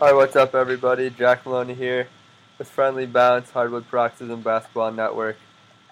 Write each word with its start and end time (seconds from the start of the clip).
Alright, 0.00 0.16
what's 0.16 0.34
up, 0.34 0.54
everybody? 0.54 1.10
Jack 1.10 1.44
Maloney 1.44 1.74
here 1.74 2.08
with 2.56 2.70
Friendly 2.70 3.04
Bounce, 3.04 3.50
Hardwood 3.50 3.86
Paroxysm 3.90 4.40
Basketball 4.40 4.92
Network. 4.92 5.36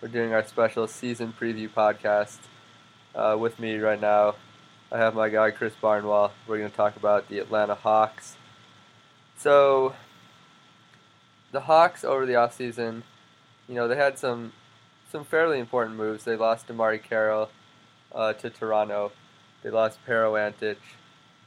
We're 0.00 0.08
doing 0.08 0.32
our 0.32 0.42
special 0.46 0.86
season 0.86 1.34
preview 1.38 1.68
podcast. 1.68 2.38
Uh, 3.14 3.36
with 3.38 3.58
me 3.58 3.76
right 3.76 4.00
now, 4.00 4.36
I 4.90 4.96
have 4.96 5.14
my 5.14 5.28
guy 5.28 5.50
Chris 5.50 5.74
Barnwell. 5.78 6.32
We're 6.46 6.56
going 6.56 6.70
to 6.70 6.76
talk 6.76 6.96
about 6.96 7.28
the 7.28 7.38
Atlanta 7.38 7.74
Hawks. 7.74 8.38
So, 9.36 9.94
the 11.52 11.60
Hawks 11.60 12.02
over 12.02 12.24
the 12.24 12.32
offseason, 12.32 13.02
you 13.68 13.74
know, 13.74 13.88
they 13.88 13.96
had 13.96 14.18
some 14.18 14.54
some 15.12 15.22
fairly 15.22 15.58
important 15.58 15.98
moves. 15.98 16.24
They 16.24 16.34
lost 16.34 16.66
DeMarre 16.66 17.02
Carroll 17.02 17.50
uh, 18.14 18.32
to 18.32 18.48
Toronto. 18.48 19.12
They 19.62 19.68
lost 19.68 19.98
Pero 20.06 20.34
Antic. 20.34 20.78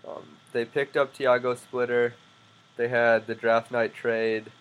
Um, 0.08 0.38
they 0.53 0.64
picked 0.64 0.95
up 0.95 1.11
Tiago 1.11 1.55
Splitter 1.55 2.14
they 2.77 2.88
had 2.88 3.27
the 3.27 3.36
draft 3.36 3.72
night 3.72 3.94
trade 3.94 4.52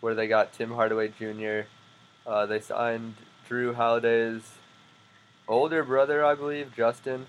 where 0.00 0.14
they 0.14 0.26
got 0.26 0.52
Tim 0.52 0.72
Hardaway 0.72 1.08
Jr. 1.18 1.68
Uh, 2.26 2.46
they 2.46 2.60
signed 2.60 3.14
Jrue 3.48 3.74
Holiday's 3.74 4.42
older 5.48 5.82
brother, 5.82 6.24
I 6.24 6.34
believe, 6.34 6.72
Justin, 6.76 7.26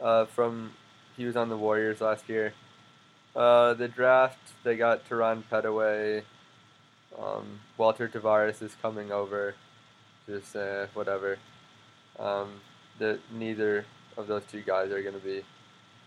uh, 0.00 0.26
from 0.26 0.72
he 1.16 1.24
was 1.24 1.36
on 1.36 1.48
the 1.48 1.56
Warriors 1.56 2.00
last 2.00 2.28
year. 2.28 2.52
Uh, 3.34 3.74
the 3.74 3.88
draft 3.88 4.38
they 4.62 4.76
got 4.76 5.06
Terran 5.08 5.44
Petteway. 5.50 6.22
Um, 7.18 7.60
Walter 7.76 8.08
Tavares 8.08 8.62
is 8.62 8.76
coming 8.80 9.12
over. 9.12 9.54
Just 10.26 10.56
uh, 10.56 10.86
whatever. 10.94 11.38
Um, 12.18 12.60
the 12.98 13.18
neither 13.32 13.84
of 14.16 14.26
those 14.26 14.44
two 14.44 14.62
guys 14.62 14.90
are 14.90 15.02
going 15.02 15.14
to 15.14 15.20
be 15.20 15.42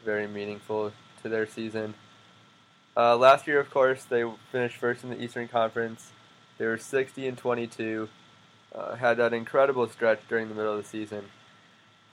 very 0.06 0.28
meaningful 0.28 0.92
to 1.22 1.30
their 1.30 1.46
season. 1.48 1.94
Uh, 2.98 3.16
last 3.16 3.46
year, 3.46 3.60
of 3.60 3.70
course, 3.70 4.04
they 4.06 4.24
finished 4.52 4.78
first 4.78 5.04
in 5.04 5.12
the 5.12 5.22
Eastern 5.22 5.48
Conference. 5.48 6.12
They 6.58 6.66
were 6.66 6.80
60 6.80 7.28
and 7.28 7.38
22. 7.38 8.10
Uh, 8.74 8.96
had 8.96 9.18
that 9.18 9.34
incredible 9.34 9.88
stretch 9.88 10.20
during 10.28 10.50
the 10.50 10.56
middle 10.56 10.76
of 10.76 10.82
the 10.82 10.90
season. 10.90 11.26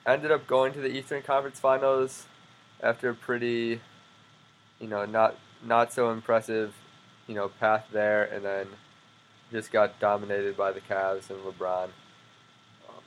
Ended 0.07 0.31
up 0.31 0.47
going 0.47 0.75
to 0.75 0.81
the 0.81 0.95
Eastern 0.95 1.23
Conference 1.23 1.59
Finals 1.59 2.27
after 2.83 3.09
a 3.09 3.15
pretty, 3.15 3.81
you 4.79 4.87
know, 4.87 5.07
not 5.07 5.37
not 5.65 5.91
so 5.91 6.11
impressive, 6.11 6.75
you 7.27 7.35
know, 7.35 7.49
path 7.49 7.87
there, 7.91 8.25
and 8.25 8.45
then 8.45 8.67
just 9.51 9.73
got 9.73 9.99
dominated 9.99 10.55
by 10.55 10.71
the 10.73 10.81
Cavs 10.83 11.31
and 11.31 11.39
LeBron. 11.39 11.85
Um, 11.85 13.03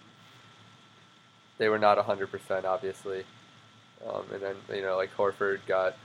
they 1.60 1.70
were 1.70 1.78
not 1.78 2.00
100%, 2.00 2.66
obviously. 2.66 3.24
Um, 4.08 4.24
and 4.34 4.42
then, 4.42 4.56
you 4.74 4.82
know, 4.82 4.98
like 4.98 5.16
Horford 5.16 5.60
got 5.68 5.96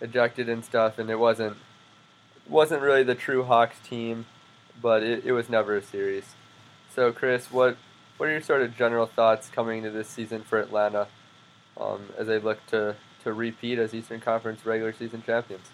ejected 0.00 0.48
and 0.48 0.64
stuff, 0.64 0.98
and 0.98 1.10
it 1.10 1.18
wasn't 1.18 1.56
wasn't 2.48 2.82
really 2.82 3.02
the 3.02 3.14
true 3.14 3.44
Hawks 3.44 3.78
team, 3.80 4.26
but 4.80 5.02
it, 5.02 5.24
it 5.24 5.32
was 5.32 5.48
never 5.48 5.76
a 5.76 5.82
series. 5.82 6.34
So, 6.94 7.12
Chris, 7.12 7.50
what 7.50 7.76
what 8.16 8.28
are 8.28 8.32
your 8.32 8.42
sort 8.42 8.62
of 8.62 8.76
general 8.76 9.06
thoughts 9.06 9.48
coming 9.48 9.78
into 9.78 9.90
this 9.90 10.08
season 10.08 10.42
for 10.42 10.60
Atlanta 10.60 11.08
um, 11.78 12.08
as 12.18 12.26
they 12.26 12.38
look 12.38 12.64
to, 12.66 12.94
to 13.24 13.32
repeat 13.32 13.78
as 13.78 13.94
Eastern 13.94 14.20
Conference 14.20 14.66
regular 14.66 14.92
season 14.92 15.22
champions? 15.24 15.70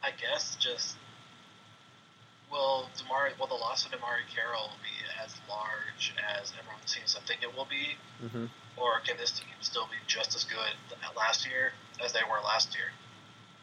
I 0.00 0.10
guess 0.10 0.54
just 0.60 0.96
will 2.52 2.88
Demar 2.96 3.30
will 3.40 3.48
the 3.48 3.54
loss 3.54 3.84
of 3.84 3.90
DeMarre 3.90 4.22
Carroll 4.32 4.70
be 4.82 5.24
as 5.24 5.34
large 5.48 6.14
as 6.38 6.52
everyone 6.56 6.86
seems 6.86 7.14
to 7.14 7.20
think 7.22 7.42
it 7.42 7.56
will 7.56 7.66
be, 7.68 7.96
mm-hmm. 8.24 8.44
or 8.76 9.00
can 9.04 9.16
this 9.16 9.32
team 9.32 9.48
still 9.60 9.86
be 9.86 9.96
just 10.06 10.36
as 10.36 10.44
good 10.44 10.74
last 11.16 11.46
year 11.46 11.72
as 12.04 12.12
they 12.12 12.24
were 12.28 12.40
last 12.44 12.74
year? 12.74 12.90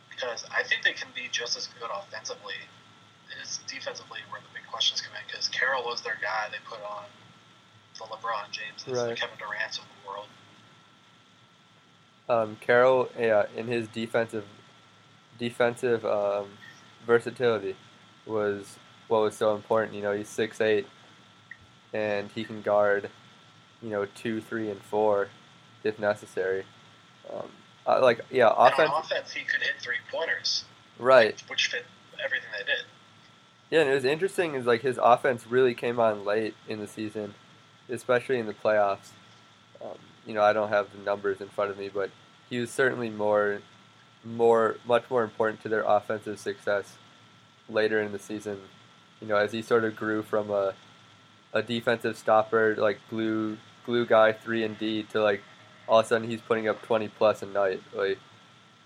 Because 0.10 0.46
I 0.56 0.64
think 0.64 0.84
they 0.84 0.94
can 0.94 1.08
be 1.16 1.30
just 1.32 1.58
as 1.58 1.68
good 1.80 1.90
offensively. 1.92 2.56
It's 3.42 3.60
defensively 3.68 4.20
where 4.30 4.42
the 4.42 4.48
big 4.54 4.68
questions 4.70 5.02
come 5.02 5.14
in. 5.16 5.22
Because 5.28 5.48
Carroll 5.48 5.84
was 5.84 6.02
their 6.02 6.18
guy 6.22 6.48
they 6.52 6.58
put 6.68 6.84
on 6.84 7.04
the 7.98 8.06
LeBron 8.06 8.52
James, 8.52 8.88
right. 8.88 9.10
the 9.10 9.16
Kevin 9.16 9.38
Durant 9.38 9.78
of 9.78 9.84
the 9.84 10.10
world. 10.10 10.28
Um, 12.30 12.58
Carroll, 12.62 13.10
yeah, 13.18 13.46
in 13.56 13.68
his 13.68 13.88
defensive 13.88 14.46
defensive 15.38 16.06
um, 16.06 16.48
versatility 17.06 17.76
was 18.26 18.78
what 19.08 19.22
was 19.22 19.36
so 19.36 19.56
important. 19.56 19.96
You 19.96 20.04
know, 20.04 20.12
he's 20.12 20.30
six 20.30 20.62
eight, 20.62 20.88
and 21.94 22.30
he 22.34 22.44
can 22.44 22.62
guard, 22.62 23.10
you 23.82 23.90
know, 23.90 24.06
two, 24.16 24.42
three, 24.42 24.70
and 24.70 24.82
four, 24.82 25.30
if 25.84 25.98
necessary. 26.00 26.66
Um, 27.34 27.50
uh, 27.90 28.00
like 28.02 28.22
yeah, 28.30 28.54
offense. 28.56 28.92
on 28.94 29.02
offense, 29.02 29.32
he 29.32 29.44
could 29.44 29.62
hit 29.62 29.74
three 29.80 29.98
pointers. 30.12 30.66
Right. 31.00 31.42
Which 31.48 31.68
fit 31.68 31.86
everything 32.24 32.50
they 32.58 32.66
did. 32.66 32.86
Yeah, 33.70 33.82
and 33.82 33.90
it 33.90 33.94
was 33.94 34.06
interesting 34.06 34.56
is 34.56 34.66
like 34.66 34.82
his 34.82 35.00
offense 35.02 35.48
really 35.48 35.74
came 35.74 36.00
on 36.00 36.26
late 36.26 36.56
in 36.68 36.80
the 36.80 36.88
season, 36.88 37.36
especially 37.90 38.40
in 38.40 38.46
the 38.46 38.54
playoffs. 38.54 39.12
Um, 39.82 39.98
you 40.26 40.34
know, 40.34 40.42
I 40.42 40.54
don't 40.54 40.70
have 40.70 40.88
the 40.92 41.04
numbers 41.04 41.42
in 41.42 41.48
front 41.48 41.72
of 41.72 41.78
me, 41.78 41.90
but 41.90 42.10
he 42.50 42.60
was 42.60 42.70
certainly 42.70 43.10
more, 43.10 43.62
more, 44.24 44.78
much 44.86 45.10
more 45.10 45.24
important 45.24 45.62
to 45.64 45.70
their 45.70 45.84
offensive 45.84 46.40
success 46.40 46.98
later 47.70 48.02
in 48.02 48.12
the 48.12 48.20
season. 48.20 48.60
You 49.22 49.28
know, 49.28 49.36
as 49.36 49.52
he 49.52 49.62
sort 49.62 49.84
of 49.84 49.96
grew 49.96 50.24
from 50.24 50.50
a, 50.50 50.74
a 51.54 51.62
defensive 51.62 52.18
stopper, 52.18 52.76
like 52.78 53.00
glue, 53.10 53.58
glue 53.86 54.06
guy 54.06 54.34
three 54.34 54.64
and 54.64 54.78
D 54.78 55.04
to 55.04 55.22
like 55.22 55.42
all 55.90 56.00
of 56.00 56.06
a 56.06 56.08
sudden 56.08 56.30
he's 56.30 56.40
putting 56.40 56.68
up 56.68 56.82
20 56.84 57.08
plus 57.10 57.42
a 57.42 57.48
night. 57.48 57.82
Like 57.94 58.20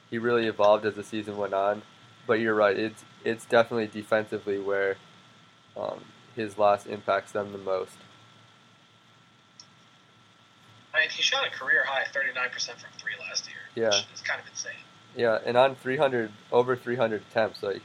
he 0.10 0.18
really 0.18 0.48
evolved 0.48 0.86
as 0.86 0.96
the 0.96 1.04
season 1.04 1.38
went 1.38 1.54
on. 1.54 1.84
But 2.26 2.40
you're 2.40 2.56
right, 2.56 2.78
it's 2.78 3.04
it's 3.26 3.46
definitely 3.46 3.88
defensively 3.88 4.58
where 4.58 4.96
um, 5.76 6.06
his 6.36 6.58
loss 6.58 6.86
impacts 6.86 7.34
them 7.34 7.52
the 7.52 7.58
most. 7.58 7.98
I 10.94 11.00
mean, 11.00 11.10
he 11.10 11.22
shot 11.22 11.46
a 11.46 11.50
career 11.50 11.84
high 11.86 12.04
39% 12.04 12.70
from 12.70 12.90
three 12.98 13.14
last 13.20 13.48
year. 13.48 13.58
Yeah, 13.76 13.98
which 13.98 14.06
is 14.14 14.22
kind 14.22 14.40
of 14.40 14.48
insane. 14.48 14.72
Yeah, 15.18 15.40
and 15.46 15.58
on 15.58 15.76
300 15.76 16.32
over 16.52 16.76
300 16.76 17.24
attempts, 17.30 17.62
like 17.62 17.82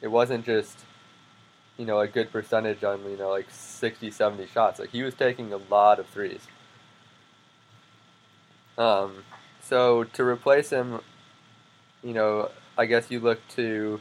it 0.00 0.08
wasn't 0.08 0.46
just 0.46 0.78
you 1.76 1.84
know 1.84 1.98
a 1.98 2.06
good 2.06 2.30
percentage 2.30 2.84
on 2.84 3.02
you 3.10 3.16
know 3.16 3.30
like 3.30 3.50
60, 3.50 4.12
70 4.12 4.46
shots. 4.46 4.78
Like 4.78 4.90
he 4.90 5.02
was 5.02 5.14
taking 5.14 5.52
a 5.52 5.56
lot 5.56 5.98
of 5.98 6.06
threes. 6.06 6.46
Um, 8.78 9.24
so 9.60 10.04
to 10.04 10.24
replace 10.24 10.70
him, 10.70 11.00
you 12.02 12.14
know, 12.14 12.50
I 12.78 12.86
guess 12.86 13.10
you 13.10 13.20
look 13.20 13.46
to 13.56 14.00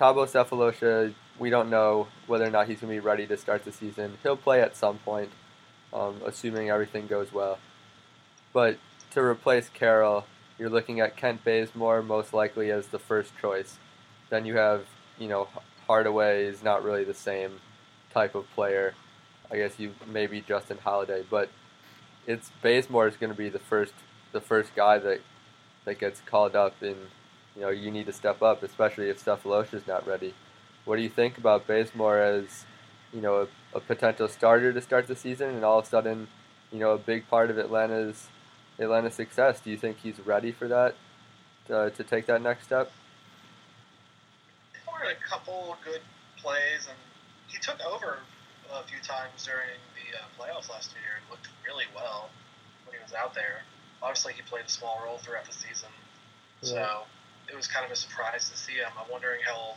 Thabo 0.00 0.26
Sefolosha. 0.26 1.14
We 1.38 1.50
don't 1.50 1.70
know 1.70 2.08
whether 2.26 2.46
or 2.46 2.50
not 2.50 2.68
he's 2.68 2.80
going 2.80 2.94
to 2.94 3.00
be 3.00 3.04
ready 3.04 3.26
to 3.26 3.36
start 3.36 3.64
the 3.64 3.72
season. 3.72 4.18
He'll 4.22 4.36
play 4.36 4.60
at 4.60 4.76
some 4.76 4.98
point, 4.98 5.30
um, 5.92 6.20
assuming 6.24 6.70
everything 6.70 7.06
goes 7.06 7.32
well. 7.32 7.58
But 8.52 8.78
to 9.12 9.20
replace 9.20 9.68
Carroll, 9.68 10.26
you're 10.58 10.70
looking 10.70 11.00
at 11.00 11.16
Kent 11.16 11.44
Bazemore 11.44 12.02
most 12.02 12.32
likely 12.32 12.70
as 12.70 12.88
the 12.88 12.98
first 12.98 13.32
choice. 13.40 13.78
Then 14.30 14.44
you 14.44 14.56
have, 14.56 14.86
you 15.18 15.28
know, 15.28 15.48
Hardaway 15.86 16.44
is 16.44 16.62
not 16.62 16.84
really 16.84 17.04
the 17.04 17.14
same 17.14 17.60
type 18.12 18.34
of 18.34 18.50
player. 18.54 18.94
I 19.50 19.56
guess 19.56 19.78
you 19.78 19.92
maybe 20.06 20.40
Justin 20.40 20.78
Holiday, 20.78 21.24
but 21.28 21.50
it's 22.26 22.50
Bazemore 22.62 23.08
is 23.08 23.16
going 23.16 23.32
to 23.32 23.38
be 23.38 23.48
the 23.48 23.58
first 23.58 23.94
the 24.32 24.40
first 24.40 24.74
guy 24.74 24.98
that 24.98 25.20
that 25.84 25.98
gets 25.98 26.20
called 26.20 26.54
up, 26.54 26.80
and 26.80 26.96
you 27.54 27.62
know 27.62 27.70
you 27.70 27.90
need 27.90 28.06
to 28.06 28.12
step 28.12 28.42
up, 28.42 28.62
especially 28.62 29.08
if 29.08 29.24
Sefolosha 29.24 29.74
is 29.74 29.86
not 29.86 30.06
ready. 30.06 30.34
What 30.84 30.96
do 30.96 31.02
you 31.02 31.08
think 31.08 31.38
about 31.38 31.66
Bazemore 31.66 32.18
as 32.18 32.64
you 33.12 33.20
know 33.20 33.48
a, 33.74 33.76
a, 33.76 33.80
potential 33.80 34.28
starter 34.28 34.72
to 34.72 34.80
start 34.80 35.06
the 35.06 35.16
season, 35.16 35.50
and 35.50 35.64
all 35.64 35.78
of 35.78 35.86
a 35.86 35.88
sudden, 35.88 36.28
you 36.70 36.78
know 36.78 36.92
a 36.92 36.98
big 36.98 37.28
part 37.28 37.50
of 37.50 37.58
Atlanta's 37.58 38.28
Atlanta's 38.78 39.14
success? 39.14 39.60
Do 39.60 39.70
you 39.70 39.76
think 39.76 39.98
he's 39.98 40.20
ready 40.20 40.52
for 40.52 40.68
that 40.68 40.94
to, 41.66 41.90
to 41.90 42.04
take 42.04 42.26
that 42.26 42.42
next 42.42 42.64
step? 42.64 42.92
a 45.02 45.28
couple 45.28 45.76
good 45.84 46.00
plays, 46.38 46.86
and 46.88 46.96
he 47.48 47.58
took 47.58 47.80
over 47.84 48.18
a 48.72 48.82
few 48.84 48.98
times 49.00 49.44
during 49.44 49.76
the 49.98 50.16
uh, 50.16 50.22
playoffs 50.38 50.70
last 50.70 50.92
year 50.94 51.20
and 51.20 51.30
looked 51.30 51.48
really 51.66 51.84
well 51.94 52.01
out 53.32 53.34
there. 53.34 53.64
Obviously, 54.02 54.32
he 54.34 54.42
played 54.42 54.66
a 54.66 54.68
small 54.68 55.00
role 55.04 55.16
throughout 55.18 55.46
the 55.46 55.52
season, 55.56 55.88
so 56.60 56.76
it 57.48 57.56
was 57.56 57.66
kind 57.66 57.86
of 57.86 57.90
a 57.90 57.96
surprise 57.96 58.50
to 58.50 58.56
see 58.56 58.74
him. 58.74 58.90
I'm 58.98 59.10
wondering 59.10 59.40
how 59.44 59.76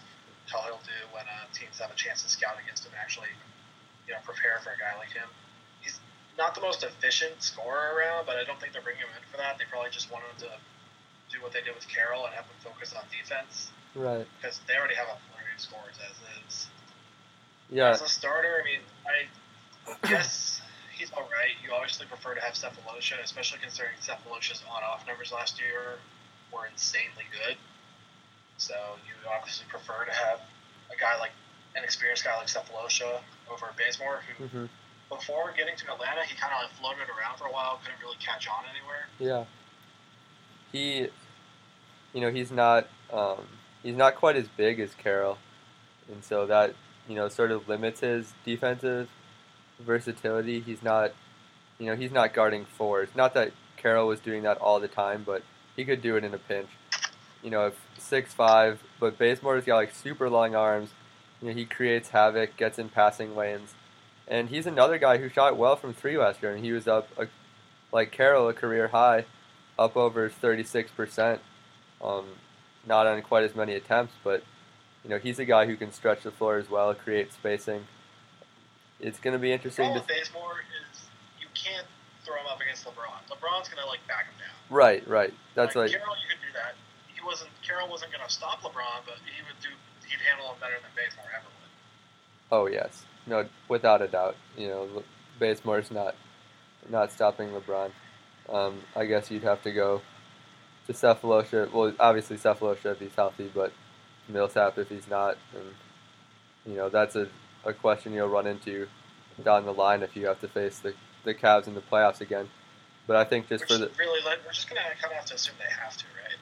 how 0.52 0.62
he'll 0.68 0.84
do 0.86 1.00
when 1.14 1.24
uh, 1.26 1.48
teams 1.54 1.80
have 1.80 1.90
a 1.90 1.96
chance 1.98 2.22
to 2.22 2.30
scout 2.30 2.58
against 2.62 2.86
him 2.86 2.92
and 2.94 3.02
actually, 3.02 3.32
you 4.06 4.14
know, 4.14 4.20
prepare 4.24 4.60
for 4.62 4.70
a 4.70 4.78
guy 4.78 4.94
like 5.00 5.10
him. 5.10 5.26
He's 5.82 5.98
not 6.38 6.54
the 6.54 6.62
most 6.62 6.84
efficient 6.84 7.42
scorer 7.42 7.96
around, 7.98 8.26
but 8.28 8.38
I 8.38 8.44
don't 8.44 8.60
think 8.62 8.74
they're 8.74 8.86
bringing 8.86 9.02
him 9.02 9.14
in 9.18 9.24
for 9.32 9.38
that. 9.38 9.58
They 9.58 9.66
probably 9.72 9.90
just 9.90 10.12
wanted 10.12 10.38
to 10.46 10.52
do 11.34 11.42
what 11.42 11.50
they 11.54 11.62
did 11.66 11.74
with 11.74 11.88
Carroll 11.90 12.26
and 12.26 12.34
have 12.36 12.46
him 12.46 12.58
focus 12.62 12.94
on 12.94 13.02
defense 13.10 13.72
Right. 13.96 14.28
because 14.38 14.60
they 14.68 14.78
already 14.78 14.94
have 14.96 15.08
a 15.10 15.18
flurry 15.32 15.50
of 15.56 15.62
scores 15.62 15.98
as 16.06 16.14
is. 16.46 16.68
Yeah. 17.70 17.90
As 17.90 18.02
a 18.02 18.08
starter, 18.10 18.62
I 18.62 18.64
mean, 18.66 18.82
I 19.10 20.08
guess 20.08 20.55
he's 21.06 21.14
all 21.14 21.30
right. 21.30 21.54
You 21.64 21.74
obviously 21.74 22.08
prefer 22.08 22.34
to 22.34 22.42
have 22.42 22.54
Sefolosha, 22.54 23.22
especially 23.24 23.60
considering 23.62 23.94
Sefolosha's 24.02 24.64
on-off 24.70 25.06
numbers 25.08 25.32
last 25.32 25.62
year 25.62 26.02
were 26.52 26.66
insanely 26.66 27.26
good. 27.32 27.58
So 28.58 28.74
you 29.06 29.14
obviously 29.30 29.66
prefer 29.70 30.06
to 30.06 30.12
have 30.12 30.42
a 30.90 31.00
guy 31.00 31.20
like 31.20 31.32
an 31.76 31.84
experienced 31.84 32.24
guy 32.24 32.36
like 32.38 32.48
Sefolosha 32.48 33.20
over 33.52 33.68
Bazemore, 33.78 34.22
who 34.38 34.48
hmm 34.48 34.66
before 35.08 35.54
getting 35.56 35.76
to 35.76 35.94
Atlanta, 35.94 36.24
he 36.28 36.36
kind 36.36 36.52
of 36.52 36.64
like 36.64 36.72
floated 36.80 37.08
around 37.14 37.38
for 37.38 37.46
a 37.46 37.52
while, 37.52 37.80
couldn't 37.84 38.02
really 38.02 38.18
catch 38.18 38.48
on 38.48 38.64
anywhere. 38.68 39.06
Yeah. 39.20 39.46
He, 40.72 41.10
you 42.12 42.22
know, 42.22 42.32
he's 42.32 42.52
not 42.52 42.88
um, 43.14 43.46
he's 43.84 43.96
not 43.96 44.16
quite 44.16 44.36
as 44.36 44.48
big 44.58 44.80
as 44.80 44.96
Carroll, 44.96 45.38
and 46.12 46.24
so 46.24 46.48
that 46.48 46.74
you 47.08 47.14
know 47.14 47.30
sort 47.30 47.52
of 47.52 47.70
limits 47.70 48.00
his 48.00 48.34
defensive 48.44 49.08
versatility. 49.80 50.60
He's 50.60 50.84
not, 50.84 51.12
you 51.80 51.88
know, 51.88 51.96
he's 51.96 52.12
not 52.12 52.34
guarding 52.34 52.66
fours. 52.66 53.10
Not 53.16 53.34
that 53.34 53.52
Carroll 53.78 54.08
was 54.08 54.20
doing 54.20 54.44
that 54.44 54.58
all 54.58 54.80
the 54.80 54.88
time, 54.88 55.24
but 55.26 55.44
he 55.76 55.86
could 55.86 56.02
do 56.02 56.16
it 56.16 56.24
in 56.24 56.34
a 56.34 56.38
pinch. 56.38 56.70
You 57.44 57.52
know, 57.52 57.68
if 57.68 57.80
six 57.98 58.34
five, 58.34 58.82
but 59.00 59.18
Bazemore's 59.18 59.66
got 59.66 59.76
like 59.76 59.94
super 59.94 60.30
long 60.30 60.56
arms. 60.56 60.90
You 61.42 61.50
know, 61.50 61.54
he 61.54 61.66
creates 61.66 62.10
havoc, 62.10 62.58
gets 62.58 62.80
in 62.80 62.90
passing 62.90 63.36
lanes, 63.36 63.76
and 64.28 64.50
he's 64.50 64.66
another 64.66 64.98
guy 64.98 65.18
who 65.18 65.30
shot 65.30 65.58
well 65.58 65.76
from 65.76 65.94
three 65.94 66.18
last 66.18 66.42
year, 66.42 66.54
and 66.56 66.64
he 66.64 66.72
was 66.72 66.88
up 66.88 67.10
a, 67.18 67.28
like 67.92 68.12
Carroll, 68.12 68.50
a 68.50 68.54
career 68.54 68.88
high, 68.88 69.26
up 69.78 69.96
over 69.96 70.30
thirty 70.30 70.64
six 70.64 70.90
percent. 70.90 71.42
Um, 72.02 72.26
not 72.88 73.08
on 73.08 73.22
quite 73.22 73.44
as 73.44 73.56
many 73.56 73.74
attempts, 73.74 74.14
but 74.24 74.44
you 75.04 75.10
know 75.10 75.20
he's 75.20 75.40
a 75.40 75.46
guy 75.46 75.66
who 75.66 75.76
can 75.76 75.92
stretch 75.92 76.24
the 76.24 76.32
floor 76.32 76.58
as 76.58 76.70
well, 76.70 76.94
create 76.96 77.34
spacing. 77.34 77.86
It's 79.06 79.20
going 79.20 79.34
to 79.34 79.40
be 79.40 79.50
The 79.50 79.54
interesting 79.54 79.86
problem 79.86 80.02
to 80.02 80.10
with 80.10 80.18
Bazemore 80.18 80.66
is 80.82 81.06
you 81.40 81.46
can't 81.54 81.86
throw 82.26 82.42
him 82.42 82.48
up 82.50 82.60
against 82.60 82.86
LeBron. 82.86 83.22
LeBron's 83.30 83.70
gonna 83.70 83.86
like 83.86 84.02
back 84.08 84.26
him 84.26 84.34
down. 84.42 84.58
right, 84.76 85.08
right. 85.08 85.32
That's 85.54 85.76
like, 85.76 85.92
like 85.92 86.02
Carroll, 86.02 86.18
you 86.18 86.28
could 86.34 86.42
do 86.42 86.52
that. 86.58 86.74
He 87.14 87.22
wasn't. 87.24 87.52
Carroll 87.62 87.88
wasn't 87.88 88.12
going 88.12 88.26
to 88.26 88.34
stop 88.34 88.62
LeBron, 88.62 89.06
but 89.06 89.22
he 89.30 89.46
would 89.46 89.62
do. 89.62 89.70
He'd 90.10 90.22
handle 90.26 90.50
him 90.50 90.58
better 90.60 90.82
than 90.82 90.90
Bazemore 90.98 91.30
ever 91.38 91.46
would. 91.46 91.72
oh 92.52 92.66
yes, 92.66 93.06
no, 93.28 93.46
without 93.70 94.02
a 94.02 94.08
doubt. 94.08 94.36
You 94.58 94.70
know, 94.70 95.04
Bazemore's 95.40 95.92
not 95.92 96.16
not 96.90 97.12
stopping 97.12 97.50
LeBron. 97.50 97.92
Um, 98.50 98.82
I 98.96 99.06
guess 99.06 99.30
you'd 99.30 99.44
have 99.44 99.62
to 99.64 99.72
go 99.72 100.02
to 100.88 100.94
Sefolosha. 100.94 101.72
Well, 101.72 101.94
obviously 102.00 102.38
Sefolosha 102.38 102.94
if 102.94 103.00
he's 103.00 103.16
healthy, 103.16 103.52
but 103.54 103.72
Millsap 104.28 104.80
if 104.80 104.90
he's 104.90 105.08
not, 105.08 105.38
and 105.54 105.66
you 106.66 106.76
know 106.76 106.90
that's 106.90 107.16
a, 107.16 107.28
a 107.66 107.74
question 107.74 108.14
you'll 108.14 108.30
run 108.30 108.48
into 108.48 108.88
down 109.44 109.66
the 109.66 109.74
line 109.74 110.04
if 110.04 110.16
you 110.16 110.28
have 110.28 110.40
to 110.42 110.48
face 110.48 110.80
the 110.80 110.94
the 111.24 111.34
Cavs 111.34 111.68
in 111.68 111.74
the 111.74 111.82
playoffs 111.82 112.22
again. 112.22 112.48
But 113.08 113.18
I 113.18 113.24
think 113.24 113.50
just 113.50 113.64
Which 113.64 113.72
for 113.72 113.78
the 113.78 113.92
really, 114.00 114.24
like, 114.24 114.40
we're 114.46 114.54
just 114.54 114.70
going 114.70 114.82
to 114.82 115.02
kind 115.02 115.12
of 115.12 115.18
have 115.18 115.26
to 115.26 115.36
assume 115.36 115.56
they 115.60 115.84
have 115.84 115.96
to, 115.98 116.06
right? 116.06 116.38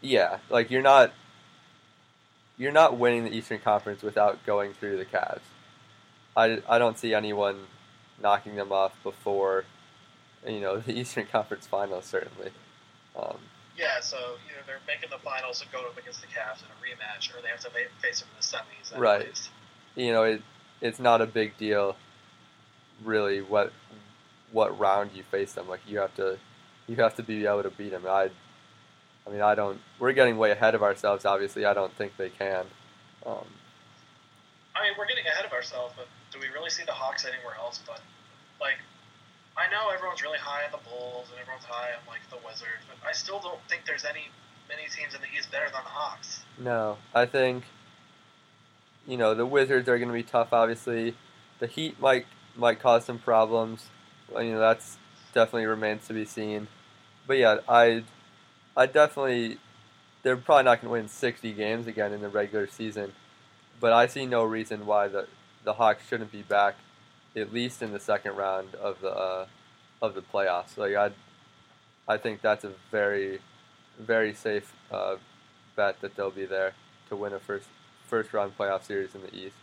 yeah, 0.00 0.38
like 0.48 0.70
you're 0.70 0.82
not 0.82 1.12
you're 2.56 2.72
not 2.72 2.98
winning 2.98 3.24
the 3.24 3.30
Eastern 3.30 3.58
Conference 3.58 4.02
without 4.02 4.44
going 4.44 4.74
through 4.74 4.96
the 4.96 5.04
Cavs. 5.04 5.40
I, 6.36 6.62
I 6.68 6.78
don't 6.78 6.98
see 6.98 7.14
anyone 7.14 7.56
knocking 8.20 8.56
them 8.56 8.72
off 8.72 8.94
before 9.02 9.64
you 10.46 10.60
know 10.60 10.78
the 10.86 10.98
Eastern 10.98 11.26
Conference 11.26 11.66
Finals 11.66 12.04
certainly. 12.04 12.50
Um, 13.16 13.38
Yeah, 13.76 14.00
so 14.00 14.16
either 14.16 14.62
they're 14.66 14.80
making 14.86 15.10
the 15.10 15.18
finals 15.18 15.60
and 15.60 15.70
go 15.72 15.80
up 15.80 15.98
against 15.98 16.20
the 16.20 16.28
Cavs 16.28 16.62
in 16.62 16.68
a 16.68 16.78
rematch, 16.82 17.34
or 17.36 17.42
they 17.42 17.48
have 17.48 17.60
to 17.60 17.70
face 18.00 18.20
them 18.20 18.28
in 18.30 18.40
the 18.40 18.96
semis. 18.96 18.98
Right. 18.98 19.26
least. 19.26 19.50
you 19.96 20.12
know 20.12 20.22
it 20.22 20.42
it's 20.80 20.98
not 20.98 21.20
a 21.20 21.26
big 21.26 21.56
deal 21.58 21.96
really 23.04 23.40
what 23.40 23.72
what 24.52 24.78
round 24.78 25.10
you 25.14 25.22
face 25.22 25.52
them. 25.52 25.68
Like 25.68 25.80
you 25.86 25.98
have 25.98 26.14
to 26.16 26.38
you 26.86 26.96
have 26.96 27.16
to 27.16 27.22
be 27.22 27.46
able 27.46 27.62
to 27.62 27.70
beat 27.70 27.90
them. 27.90 28.04
I 28.06 28.30
I 29.26 29.30
mean 29.30 29.42
I 29.42 29.54
don't 29.54 29.80
we're 29.98 30.12
getting 30.12 30.38
way 30.38 30.50
ahead 30.50 30.74
of 30.74 30.82
ourselves 30.82 31.24
obviously. 31.24 31.64
I 31.64 31.74
don't 31.74 31.92
think 31.94 32.16
they 32.16 32.30
can. 32.30 32.66
Um, 33.26 33.44
I 34.78 34.84
mean, 34.84 34.92
we're 34.96 35.06
getting 35.06 35.26
ahead 35.26 35.44
of 35.44 35.52
ourselves, 35.52 35.92
but 35.96 36.06
do 36.30 36.38
we 36.38 36.46
really 36.54 36.70
see 36.70 36.84
the 36.84 36.92
Hawks 36.92 37.26
anywhere 37.26 37.54
else? 37.58 37.80
But 37.84 38.00
like, 38.60 38.78
I 39.56 39.68
know 39.70 39.90
everyone's 39.90 40.22
really 40.22 40.38
high 40.38 40.64
on 40.64 40.70
the 40.70 40.78
Bulls 40.88 41.26
and 41.30 41.40
everyone's 41.40 41.64
high 41.64 41.90
on 41.98 42.06
like 42.06 42.22
the 42.30 42.38
Wizards, 42.46 42.86
but 42.86 42.96
I 43.06 43.12
still 43.12 43.40
don't 43.40 43.60
think 43.68 43.82
there's 43.86 44.04
any 44.04 44.30
many 44.68 44.86
teams 44.88 45.14
in 45.14 45.20
the 45.20 45.26
East 45.36 45.50
better 45.50 45.66
than 45.66 45.82
the 45.82 45.90
Hawks. 45.90 46.44
No, 46.58 46.96
I 47.14 47.26
think 47.26 47.64
you 49.08 49.16
know 49.16 49.34
the 49.34 49.46
Wizards 49.46 49.88
are 49.88 49.98
going 49.98 50.08
to 50.08 50.14
be 50.14 50.22
tough. 50.22 50.52
Obviously, 50.52 51.14
the 51.58 51.66
Heat 51.66 51.98
might 51.98 52.26
might 52.54 52.78
cause 52.78 53.06
some 53.06 53.18
problems. 53.18 53.86
You 54.30 54.52
know 54.52 54.60
that's 54.60 54.98
definitely 55.32 55.66
remains 55.66 56.06
to 56.08 56.12
be 56.12 56.26
seen. 56.26 56.68
But 57.26 57.38
yeah, 57.38 57.58
I 57.66 58.04
I 58.76 58.86
definitely 58.86 59.58
they're 60.22 60.36
probably 60.36 60.64
not 60.64 60.82
going 60.82 60.88
to 60.88 61.00
win 61.00 61.08
sixty 61.08 61.52
games 61.52 61.86
again 61.86 62.12
in 62.12 62.20
the 62.20 62.28
regular 62.28 62.66
season. 62.66 63.14
But 63.80 63.92
I 63.94 64.06
see 64.06 64.26
no 64.26 64.44
reason 64.44 64.84
why 64.84 65.08
the 65.08 65.26
the 65.64 65.72
Hawks 65.72 66.06
shouldn't 66.06 66.30
be 66.30 66.42
back 66.42 66.76
at 67.34 67.52
least 67.52 67.82
in 67.82 67.92
the 67.92 68.00
second 68.00 68.36
round 68.36 68.74
of 68.74 69.00
the 69.00 69.10
uh, 69.10 69.46
of 70.02 70.14
the 70.14 70.22
playoffs. 70.22 70.76
Like 70.76 70.94
I 70.94 71.12
I 72.06 72.18
think 72.18 72.42
that's 72.42 72.64
a 72.64 72.72
very 72.90 73.40
very 73.98 74.34
safe 74.34 74.74
uh, 74.92 75.16
bet 75.76 76.00
that 76.02 76.14
they'll 76.14 76.30
be 76.30 76.44
there 76.44 76.74
to 77.08 77.16
win 77.16 77.32
a 77.32 77.38
first 77.38 77.68
first 78.08 78.32
round 78.32 78.56
playoff 78.56 78.84
series 78.84 79.14
in 79.14 79.22
the 79.22 79.34
East. 79.36 79.56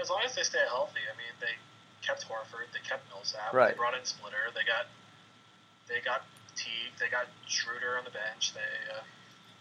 As 0.00 0.08
long 0.08 0.20
as 0.24 0.34
they 0.36 0.44
stay 0.44 0.62
healthy, 0.68 1.00
I 1.08 1.16
mean, 1.16 1.32
they 1.40 1.56
kept 2.04 2.28
Horford, 2.28 2.68
they 2.72 2.84
kept 2.86 3.08
Millsap, 3.08 3.52
Right. 3.52 3.72
they 3.72 3.76
brought 3.76 3.96
in 3.96 4.04
Splitter, 4.04 4.52
they 4.54 4.64
got 4.64 4.86
they 5.88 6.00
got 6.04 6.22
Teague, 6.54 6.94
they 7.00 7.08
got 7.10 7.26
Schroeder 7.48 7.98
on 7.98 8.04
the 8.04 8.14
bench, 8.14 8.54
they 8.54 8.70
uh, 8.94 9.02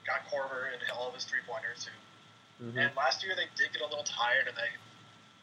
got 0.06 0.30
Korver 0.30 0.70
and 0.70 0.78
all 0.94 1.10
of 1.10 1.16
his 1.16 1.26
three 1.26 1.42
pointers. 1.48 1.88
Who 1.88 2.70
hmm 2.70 2.78
And 2.78 2.92
last 2.96 3.24
year 3.24 3.34
they 3.36 3.48
did 3.56 3.72
get 3.74 3.82
a 3.82 3.90
little 3.90 4.06
tired, 4.06 4.48
and 4.48 4.56
they 4.56 4.70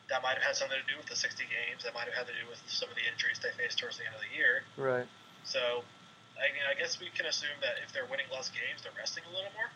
that 0.08 0.22
might 0.22 0.38
have 0.38 0.46
had 0.46 0.54
something 0.54 0.78
to 0.78 0.86
do 0.86 0.94
with 0.94 1.10
the 1.10 1.18
60 1.18 1.42
games. 1.50 1.82
That 1.82 1.90
might 1.90 2.06
have 2.06 2.14
had 2.14 2.30
to 2.30 2.36
do 2.36 2.46
with 2.46 2.62
some 2.70 2.86
of 2.86 2.94
the 2.94 3.02
injuries 3.10 3.42
they 3.42 3.50
faced 3.58 3.82
towards 3.82 3.98
the 3.98 4.06
end 4.06 4.14
of 4.14 4.22
the 4.22 4.30
year. 4.30 4.62
Right. 4.78 5.06
So, 5.42 5.82
I 6.38 6.54
mean, 6.54 6.62
I 6.62 6.78
guess 6.78 7.02
we 7.02 7.10
can 7.10 7.26
assume 7.26 7.58
that 7.58 7.82
if 7.82 7.90
they're 7.90 8.06
winning 8.06 8.30
less 8.30 8.46
games, 8.54 8.86
they're 8.86 8.94
resting 8.94 9.26
a 9.26 9.32
little 9.34 9.50
more. 9.58 9.66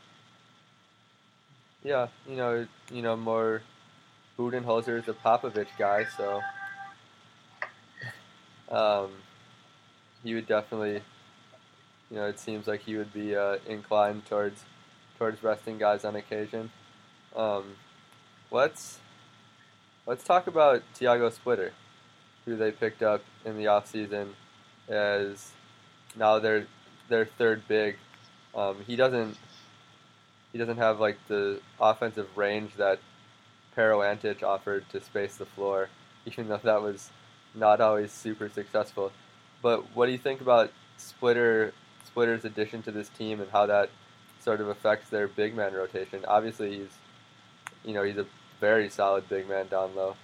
Yeah. 1.83 2.09
You 2.29 2.37
know. 2.37 2.67
You 2.93 3.03
know 3.03 3.17
more. 3.17 3.63
Budenholzer 4.39 4.99
is 4.99 5.07
a 5.07 5.13
Popovich 5.13 5.69
guy, 5.79 6.07
so 6.17 6.41
um, 8.71 9.11
he 10.25 10.35
would 10.35 10.47
definitely. 10.47 11.03
You 12.11 12.17
know, 12.17 12.27
it 12.27 12.41
seems 12.41 12.67
like 12.67 12.81
he 12.81 12.97
would 12.97 13.13
be 13.13 13.37
uh, 13.37 13.59
inclined 13.69 14.27
towards 14.27 14.65
towards 15.19 15.43
resting 15.43 15.77
guys 15.79 16.05
on 16.05 16.17
occasion. 16.17 16.71
Um, 17.37 17.77
let's 18.51 18.99
let's 20.07 20.25
talk 20.25 20.47
about 20.47 20.83
Tiago 20.95 21.29
Splitter, 21.31 21.73
who 22.47 22.57
they 22.57 22.73
picked 22.73 23.03
up 23.03 23.23
in 23.45 23.57
the 23.59 23.67
offseason 23.67 24.29
as 24.89 25.53
now 26.17 26.39
their 26.39 26.67
their 27.09 27.27
third 27.27 27.69
big. 27.69 27.97
Um, 28.55 28.77
he 28.87 28.97
doesn't 28.97 29.37
he 30.53 30.59
doesn't 30.59 30.79
have 30.79 31.01
like 31.01 31.19
the 31.29 31.61
offensive 31.81 32.37
range 32.37 32.75
that 32.77 32.99
Pero 33.75 34.03
Antic 34.03 34.43
offered 34.43 34.89
to 34.91 35.01
space 35.01 35.37
the 35.37 35.47
floor, 35.47 35.89
even 36.27 36.49
though 36.49 36.61
that 36.63 36.83
was 36.83 37.11
not 37.55 37.81
always 37.81 38.13
super 38.13 38.49
successful. 38.49 39.13
But 39.63 39.95
what 39.95 40.07
do 40.07 40.13
you 40.13 40.19
think 40.19 40.41
about 40.41 40.71
Splitter 40.97 41.73
Splitter's 42.05 42.45
addition 42.45 42.83
to 42.83 42.91
this 42.91 43.09
team 43.09 43.41
and 43.41 43.51
how 43.51 43.67
that 43.67 43.91
sort 44.41 44.61
of 44.61 44.69
affects 44.69 45.11
their 45.11 45.29
big 45.29 45.55
man 45.55 45.75
rotation? 45.75 46.25
Obviously, 46.27 46.79
he's 46.79 46.99
you 47.85 47.95
know 47.95 48.03
he's 48.03 48.19
a 48.19 48.27
very 48.61 48.89
solid 48.89 49.29
big 49.29 49.49
man 49.49 49.69
down 49.69 49.95
low. 49.95 50.17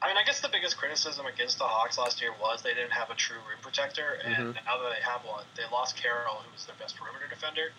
I 0.00 0.06
mean, 0.06 0.16
I 0.16 0.22
guess 0.24 0.40
the 0.40 0.48
biggest 0.48 0.76
criticism 0.76 1.26
against 1.26 1.58
the 1.58 1.64
Hawks 1.64 1.98
last 1.98 2.20
year 2.20 2.30
was 2.40 2.62
they 2.62 2.72
didn't 2.74 2.92
have 2.92 3.10
a 3.10 3.14
true 3.14 3.38
rim 3.48 3.58
protector, 3.60 4.20
and 4.24 4.54
Mhm. 4.54 4.64
now 4.64 4.78
that 4.78 4.94
they 4.94 5.02
have 5.02 5.24
one, 5.24 5.44
they 5.56 5.64
lost 5.72 5.96
Carroll, 5.96 6.36
who 6.36 6.52
was 6.52 6.66
their 6.66 6.76
best 6.76 6.96
perimeter 6.96 7.26
defender. 7.26 7.72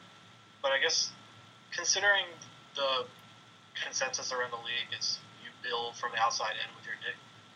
But 0.61 0.71
I 0.71 0.79
guess 0.79 1.11
considering 1.71 2.25
the 2.75 3.05
consensus 3.83 4.31
around 4.31 4.51
the 4.51 4.63
league 4.63 4.91
is 4.97 5.19
you 5.43 5.49
build 5.63 5.95
from 5.95 6.11
the 6.11 6.19
outside 6.19 6.55
in 6.59 6.67
with 6.75 6.85
your, 6.85 6.95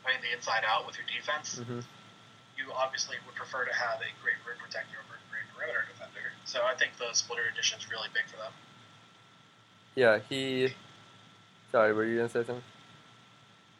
I 0.05 0.13
mean 0.13 0.21
the 0.23 0.35
inside 0.35 0.63
out 0.67 0.87
with 0.87 0.95
your 0.97 1.07
defense. 1.07 1.59
Mm-hmm. 1.59 1.83
You 2.55 2.71
obviously 2.71 3.17
would 3.25 3.35
prefer 3.35 3.65
to 3.65 3.73
have 3.73 3.99
a 3.99 4.11
great 4.21 4.39
rim 4.47 4.57
protector 4.61 4.97
over 5.03 5.17
a 5.17 5.23
great 5.31 5.47
perimeter 5.51 5.85
defender. 5.91 6.31
So 6.45 6.63
I 6.63 6.75
think 6.75 6.95
the 6.97 7.11
splitter 7.13 7.43
addition 7.51 7.79
is 7.79 7.89
really 7.89 8.07
big 8.13 8.29
for 8.29 8.37
them. 8.37 8.53
Yeah, 9.95 10.19
he. 10.29 10.73
Sorry, 11.71 11.93
were 11.93 12.05
you 12.05 12.17
gonna 12.17 12.29
say 12.29 12.43
something? 12.43 12.63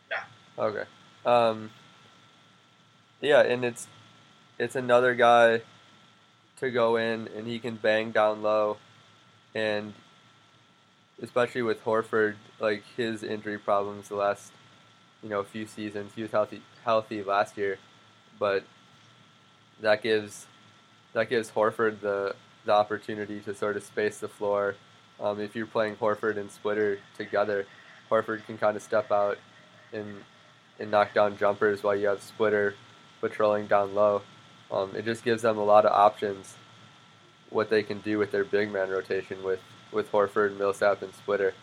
No. 0.10 0.64
Okay. 0.66 0.86
Um. 1.26 1.72
Yeah, 3.22 3.42
and 3.42 3.64
it's 3.64 3.88
it's 4.58 4.76
another 4.76 5.16
guy 5.16 5.62
to 6.58 6.72
go 6.72 6.96
in, 6.98 7.30
and 7.36 7.48
he 7.48 7.60
can 7.60 7.76
bang 7.76 8.12
down 8.12 8.42
low, 8.42 8.78
and 9.56 9.94
especially 11.22 11.62
with 11.62 11.84
Horford, 11.84 12.36
like 12.60 12.84
his 12.98 13.24
injury 13.24 13.58
problems 13.58 14.10
the 14.10 14.16
last, 14.16 14.52
you 15.22 15.30
know, 15.30 15.40
a 15.40 15.44
few 15.44 15.66
seasons. 15.66 16.14
He 16.16 16.22
was 16.22 16.32
healthy 16.32 16.62
healthy 16.84 17.24
last 17.24 17.58
year, 17.58 17.78
but 18.40 18.64
that 19.82 20.02
gives 20.02 20.48
that 21.14 21.30
gives 21.30 21.52
Horford 21.52 22.02
the 22.02 22.36
the 22.66 22.72
opportunity 22.72 23.40
to 23.42 23.54
sort 23.54 23.78
of 23.78 23.84
space 23.84 24.20
the 24.20 24.28
floor. 24.28 24.76
Um, 25.20 25.40
if 25.40 25.56
you're 25.56 25.68
playing 25.68 25.98
Horford 25.98 26.38
and 26.38 26.50
Splitter 26.52 27.00
together, 27.18 27.66
Horford 28.10 28.46
can 28.46 28.58
kind 28.58 28.76
of 28.76 28.84
step 28.84 29.12
out 29.12 29.38
and 29.92 30.24
and 30.80 30.90
knock 30.90 31.14
down 31.14 31.38
jumpers 31.38 31.84
while 31.84 31.96
you 31.96 32.08
have 32.08 32.22
Splitter 32.22 32.76
patrolling 33.22 33.68
down 33.68 33.94
low. 33.94 34.24
Um, 34.72 34.92
it 34.96 35.06
just 35.06 35.24
gives 35.24 35.44
them 35.44 35.58
a 35.58 35.64
lot 35.64 35.86
of 35.86 35.92
options 35.92 36.56
what 37.54 37.70
they 37.70 37.84
can 37.84 38.00
do 38.00 38.18
with 38.18 38.32
their 38.32 38.44
big 38.44 38.72
man 38.72 38.90
rotation 38.90 39.44
with, 39.44 39.60
with 39.92 40.12
Horford, 40.12 40.58
Millsap, 40.58 41.02
and 41.02 41.14
Splitter. 41.14 41.54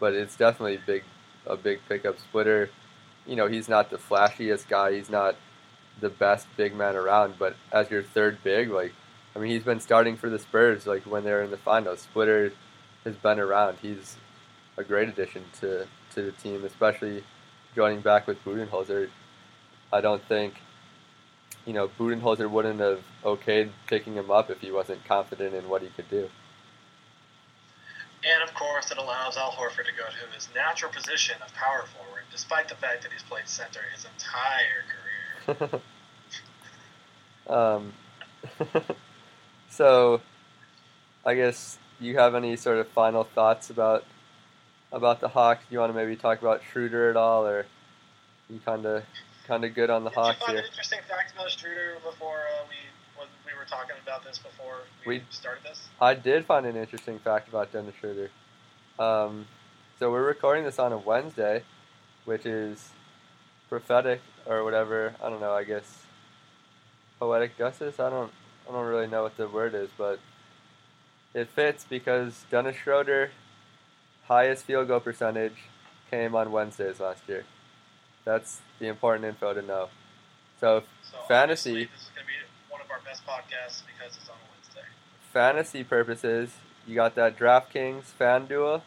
But 0.00 0.14
it's 0.14 0.36
definitely 0.36 0.80
big 0.84 1.04
a 1.46 1.56
big 1.56 1.80
pickup. 1.88 2.18
Splitter, 2.18 2.70
you 3.26 3.36
know, 3.36 3.46
he's 3.46 3.68
not 3.68 3.90
the 3.90 3.98
flashiest 3.98 4.68
guy. 4.68 4.94
He's 4.94 5.10
not 5.10 5.36
the 6.00 6.08
best 6.08 6.46
big 6.56 6.74
man 6.74 6.96
around. 6.96 7.34
But 7.38 7.56
as 7.70 7.90
your 7.90 8.02
third 8.02 8.38
big, 8.42 8.70
like, 8.70 8.92
I 9.36 9.38
mean, 9.38 9.50
he's 9.50 9.62
been 9.62 9.80
starting 9.80 10.16
for 10.16 10.30
the 10.30 10.38
Spurs 10.38 10.86
like 10.86 11.02
when 11.02 11.24
they're 11.24 11.42
in 11.42 11.50
the 11.50 11.58
finals. 11.58 12.00
Splitter 12.00 12.52
has 13.04 13.16
been 13.16 13.38
around. 13.38 13.78
He's 13.82 14.16
a 14.76 14.84
great 14.84 15.08
addition 15.08 15.44
to 15.60 15.86
to 16.14 16.22
the 16.22 16.32
team, 16.32 16.64
especially 16.64 17.24
joining 17.74 18.00
back 18.00 18.26
with 18.26 18.42
Budenholzer. 18.44 19.08
I 19.92 20.00
don't 20.00 20.22
think 20.28 20.54
you 21.66 21.72
know, 21.72 21.88
Budenholzer 21.88 22.50
wouldn't 22.50 22.80
have 22.80 23.00
okayed 23.24 23.70
picking 23.86 24.14
him 24.14 24.30
up 24.30 24.50
if 24.50 24.60
he 24.60 24.70
wasn't 24.70 25.04
confident 25.04 25.54
in 25.54 25.68
what 25.68 25.82
he 25.82 25.88
could 25.88 26.08
do. 26.10 26.28
And 28.24 28.42
of 28.42 28.54
course, 28.54 28.90
it 28.90 28.98
allows 28.98 29.36
Al 29.36 29.52
Horford 29.52 29.84
to 29.84 29.92
go 29.92 30.04
to 30.04 30.34
his 30.34 30.48
natural 30.54 30.90
position 30.90 31.36
of 31.44 31.52
power 31.54 31.84
forward, 31.94 32.22
despite 32.30 32.68
the 32.68 32.74
fact 32.74 33.02
that 33.02 33.12
he's 33.12 33.22
played 33.22 33.46
center 33.46 33.80
his 33.94 34.06
entire 35.46 35.68
career. 35.68 35.80
um, 37.46 37.92
so, 39.70 40.22
I 41.24 41.34
guess 41.34 41.78
you 42.00 42.16
have 42.16 42.34
any 42.34 42.56
sort 42.56 42.78
of 42.78 42.88
final 42.88 43.24
thoughts 43.24 43.68
about 43.68 44.04
about 44.90 45.20
the 45.20 45.28
Hawks? 45.28 45.64
Do 45.68 45.74
you 45.74 45.80
want 45.80 45.92
to 45.92 45.96
maybe 45.96 46.16
talk 46.16 46.40
about 46.40 46.62
Schroeder 46.72 47.10
at 47.10 47.16
all, 47.16 47.46
or 47.46 47.66
you 48.48 48.60
kind 48.64 48.86
of 48.86 49.02
kind 49.46 49.64
of 49.64 49.74
good 49.74 49.90
on 49.90 50.04
the 50.04 50.10
Did 50.10 50.16
Hawks 50.16 50.40
you 50.40 50.46
find 50.46 50.52
here? 50.58 50.64
an 50.64 50.70
interesting 50.70 50.98
fact 51.08 51.32
about 51.34 51.50
Schroeder 51.50 51.96
before 52.04 52.38
uh, 52.38 52.64
we 52.68 52.76
we 53.46 53.58
were 53.58 53.64
talking 53.64 53.96
about 54.02 54.24
this 54.24 54.38
before 54.38 54.76
we, 55.06 55.18
We- 55.18 55.24
started 55.30 55.62
this? 55.64 55.88
I 56.00 56.14
did 56.14 56.44
find 56.46 56.66
an 56.66 56.76
interesting 56.76 57.18
fact 57.18 57.48
about 57.48 57.72
Dennis 57.72 57.94
Schroeder. 58.00 58.30
Um, 58.98 59.46
so 59.98 60.10
we're 60.10 60.26
recording 60.26 60.64
this 60.64 60.78
on 60.78 60.92
a 60.92 60.98
Wednesday, 60.98 61.62
which 62.24 62.44
is 62.46 62.90
prophetic 63.68 64.20
or 64.46 64.64
whatever. 64.64 65.14
I 65.22 65.30
don't 65.30 65.40
know. 65.40 65.52
I 65.52 65.64
guess 65.64 66.02
poetic 67.18 67.56
justice. 67.56 67.98
I 68.00 68.10
don't. 68.10 68.32
I 68.68 68.72
don't 68.72 68.86
really 68.86 69.06
know 69.06 69.22
what 69.22 69.36
the 69.36 69.46
word 69.48 69.74
is, 69.74 69.90
but 69.98 70.18
it 71.34 71.48
fits 71.48 71.84
because 71.88 72.44
Dennis 72.50 72.76
Schroeder 72.76 73.30
highest 74.26 74.64
field 74.64 74.88
goal 74.88 75.00
percentage 75.00 75.56
came 76.10 76.34
on 76.34 76.50
Wednesdays 76.50 76.98
last 76.98 77.22
year. 77.28 77.44
That's 78.24 78.60
the 78.78 78.86
important 78.86 79.24
info 79.26 79.54
to 79.54 79.62
know. 79.62 79.88
So 80.60 80.82
So 81.10 81.18
Fantasy. 81.28 81.84
This 81.84 82.02
is 82.02 82.08
going 82.14 82.26
to 82.26 82.28
be 82.28 82.34
one 82.70 82.80
of 82.80 82.90
our 82.90 83.00
best 83.04 83.22
podcasts 83.26 83.82
because 83.86 84.16
it's 84.16 84.28
on 84.28 84.36
a 84.36 84.48
Wednesday. 84.52 84.88
fantasy 85.32 85.84
purposes, 85.84 86.50
you 86.86 86.94
got 86.94 87.14
that 87.16 87.36
DraftKings 87.38 88.04
FanDuel. 88.18 88.82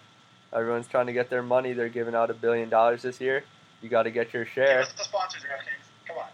Everyone's 0.54 0.88
trying 0.88 1.08
to 1.08 1.14
get 1.14 1.30
their 1.30 1.44
money. 1.44 1.74
They're 1.74 1.90
giving 1.90 2.16
out 2.16 2.30
a 2.30 2.34
billion 2.34 2.70
dollars 2.70 3.02
this 3.02 3.20
year. 3.20 3.44
You 3.82 3.90
got 3.90 4.04
to 4.04 4.12
get 4.12 4.34
your 4.34 4.46
Give 4.46 4.54
share. 4.54 4.80
us 4.82 4.94
the 4.94 5.04
sponsor, 5.04 5.40
DraftKings. 5.40 6.08
Come 6.08 6.18
on, 6.18 6.26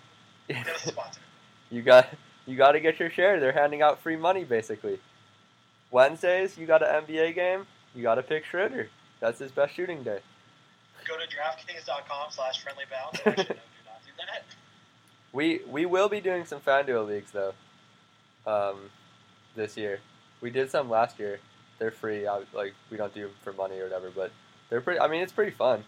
give 0.48 0.75
us 0.75 0.83
the 0.83 0.91
sponsor. 0.91 1.19
you 1.72 1.81
got 1.81 2.07
you 2.45 2.55
got 2.55 2.74
to 2.74 2.79
get 2.79 3.00
your 3.00 3.10
share. 3.10 3.39
They're 3.39 3.51
handing 3.51 3.81
out 3.81 4.01
free 4.01 4.15
money 4.15 4.43
basically. 4.43 5.00
Wednesdays, 5.91 6.57
you 6.57 6.65
got 6.65 6.81
an 6.81 7.03
NBA 7.05 7.36
game. 7.36 7.65
You 7.95 8.01
got 8.03 8.15
to 8.15 8.24
pick 8.24 8.45
Schroeder. 8.45 8.89
That's 9.19 9.39
his 9.39 9.51
best 9.51 9.75
shooting 9.75 10.03
day. 10.03 10.19
Go 11.07 11.17
to 11.17 11.24
DraftKings.com 11.24 12.31
slash 12.31 12.62
friendly 12.63 12.86
bounce. 12.89 13.19
Actually, 13.25 13.36
no, 13.36 13.43
do 13.45 13.86
not 13.86 14.01
do 14.05 14.12
that. 14.17 14.43
We 15.31 15.62
we 15.69 15.86
will 15.86 16.10
be 16.10 16.22
doing 16.22 16.45
some 16.45 16.60
FanDuel 16.60 17.07
leagues 17.07 17.31
though. 17.31 17.53
Um, 18.45 18.89
this 19.55 19.77
year, 19.77 20.00
we 20.41 20.50
did 20.50 20.69
some 20.72 20.89
last 20.89 21.19
year. 21.19 21.39
They're 21.79 21.91
free. 21.91 22.27
I, 22.27 22.43
like 22.53 22.74
we 22.89 22.98
don't 22.98 23.13
do 23.13 23.24
them 23.24 23.31
for 23.43 23.53
money 23.53 23.79
or 23.79 23.83
whatever, 23.83 24.12
but 24.13 24.31
they're 24.69 24.81
pretty. 24.81 25.00
I 25.00 25.07
mean, 25.07 25.22
it's 25.22 25.33
pretty 25.33 25.51
fun. 25.51 25.83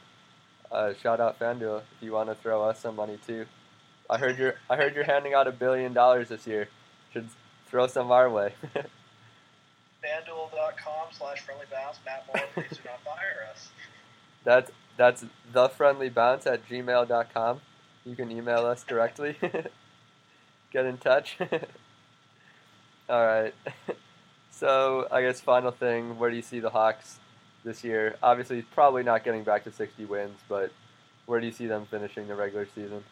Uh, 0.71 0.93
shout 1.01 1.19
out 1.19 1.39
FanDuel 1.39 1.79
if 1.79 2.01
you 2.01 2.11
want 2.11 2.29
to 2.29 2.35
throw 2.35 2.63
us 2.63 2.79
some 2.79 2.95
money 2.95 3.19
too. 3.25 3.45
I 4.09 4.17
heard 4.17 4.37
you're 4.37 4.55
I 4.69 4.75
heard 4.75 4.95
you're 4.95 5.03
handing 5.05 5.33
out 5.33 5.47
a 5.47 5.51
billion 5.51 5.93
dollars 5.93 6.29
this 6.29 6.45
year. 6.47 6.67
Should 7.13 7.29
throw 7.67 7.87
some 7.87 8.11
our 8.11 8.29
way. 8.29 8.53
FanDuel.com 10.03 11.07
slash 11.11 11.41
friendly 11.41 11.65
bounce. 11.71 11.99
Matt 12.05 12.25
Moore, 12.27 12.45
please 12.53 12.77
do 12.77 12.83
not 12.85 13.01
fire 13.03 13.47
us. 13.51 13.69
that's 14.43 14.71
that's 14.97 15.25
thefriendlybounce 15.53 16.47
at 16.47 16.67
gmail.com. 16.67 17.61
You 18.05 18.15
can 18.15 18.31
email 18.31 18.65
us 18.65 18.83
directly. 18.83 19.37
Get 20.71 20.85
in 20.85 20.97
touch. 20.97 21.37
All 23.09 23.25
right. 23.25 23.53
So 24.55 25.05
I 25.11 25.19
guess 25.19 25.41
final 25.41 25.71
thing, 25.71 26.17
where 26.17 26.29
do 26.29 26.37
you 26.37 26.41
see 26.41 26.61
the 26.61 26.69
Hawks 26.69 27.19
this 27.65 27.83
year? 27.83 28.15
Obviously, 28.23 28.61
probably 28.61 29.03
not 29.03 29.25
getting 29.25 29.43
back 29.43 29.65
to 29.65 29.71
60 29.71 30.05
wins, 30.05 30.39
but 30.47 30.71
where 31.25 31.41
do 31.41 31.45
you 31.45 31.51
see 31.51 31.67
them 31.67 31.85
finishing 31.91 32.29
the 32.29 32.35
regular 32.35 32.65
season? 32.73 33.03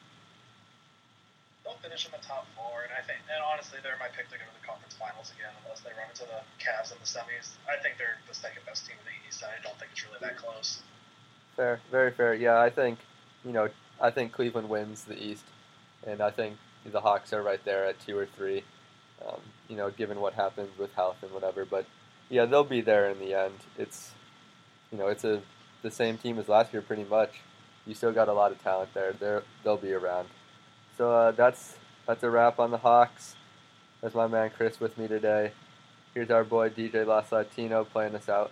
They'll 1.65 1.75
finish 1.83 2.05
in 2.05 2.15
the 2.15 2.23
top 2.23 2.47
four, 2.55 2.87
and 2.87 2.95
I 2.95 3.03
think, 3.03 3.19
and 3.27 3.43
honestly, 3.43 3.83
they're 3.83 3.99
my 3.99 4.07
pick 4.15 4.31
to 4.31 4.39
go 4.39 4.47
to 4.47 4.55
the 4.55 4.65
conference 4.65 4.95
finals 4.95 5.35
again, 5.35 5.51
unless 5.67 5.83
they 5.83 5.91
run 5.99 6.07
into 6.07 6.23
the 6.31 6.47
Cavs 6.63 6.95
in 6.95 6.97
the 7.03 7.09
semis. 7.11 7.59
I 7.67 7.75
think 7.83 7.99
they're 7.99 8.23
the 8.23 8.35
second 8.35 8.63
best 8.63 8.87
team 8.87 8.95
in 9.03 9.11
the 9.11 9.17
East, 9.27 9.43
and 9.43 9.51
I 9.51 9.59
don't 9.67 9.75
think 9.75 9.91
it's 9.91 10.07
really 10.07 10.23
that 10.23 10.39
close. 10.39 10.79
Fair, 11.55 11.79
very 11.91 12.11
fair. 12.11 12.33
Yeah, 12.33 12.59
I 12.59 12.69
think 12.69 12.99
you 13.45 13.51
know, 13.51 13.69
I 14.01 14.09
think 14.09 14.31
Cleveland 14.31 14.69
wins 14.69 15.03
the 15.03 15.21
East, 15.21 15.43
and 16.05 16.21
I 16.21 16.31
think 16.31 16.57
the 16.85 17.01
Hawks 17.01 17.33
are 17.33 17.41
right 17.41 17.63
there 17.63 17.85
at 17.85 17.99
two 17.99 18.17
or 18.17 18.25
three. 18.25 18.63
Um, 19.25 19.39
you 19.69 19.77
know, 19.77 19.89
given 19.89 20.19
what 20.19 20.33
happens 20.33 20.77
with 20.77 20.93
health 20.93 21.17
and 21.21 21.31
whatever, 21.31 21.63
but 21.65 21.85
yeah, 22.29 22.45
they'll 22.45 22.63
be 22.63 22.81
there 22.81 23.09
in 23.09 23.19
the 23.19 23.33
end. 23.33 23.53
It's 23.77 24.11
you 24.91 24.97
know, 24.97 25.07
it's 25.07 25.23
a 25.23 25.41
the 25.83 25.91
same 25.91 26.17
team 26.17 26.39
as 26.39 26.47
last 26.49 26.73
year 26.73 26.81
pretty 26.81 27.03
much. 27.03 27.41
You 27.85 27.93
still 27.93 28.13
got 28.13 28.29
a 28.29 28.33
lot 28.33 28.51
of 28.51 28.63
talent 28.63 28.93
there. 28.93 29.13
They're 29.13 29.43
they'll 29.63 29.77
be 29.77 29.93
around. 29.93 30.29
So 30.97 31.11
uh, 31.11 31.31
that's 31.31 31.75
that's 32.07 32.23
a 32.23 32.29
wrap 32.29 32.59
on 32.59 32.71
the 32.71 32.77
Hawks. 32.77 33.35
That's 34.01 34.15
my 34.15 34.27
man 34.27 34.51
Chris 34.55 34.79
with 34.79 34.97
me 34.97 35.07
today. 35.07 35.51
Here's 36.13 36.29
our 36.29 36.43
boy 36.43 36.69
DJ 36.69 37.05
Los 37.05 37.31
Latino 37.31 37.83
playing 37.83 38.15
us 38.15 38.29
out. 38.29 38.51